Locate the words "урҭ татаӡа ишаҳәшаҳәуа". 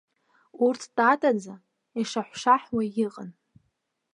0.65-2.83